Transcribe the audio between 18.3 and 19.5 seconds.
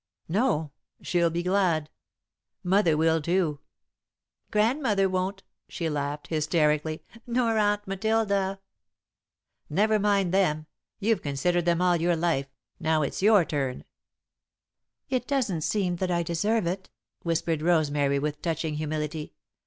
touching humility.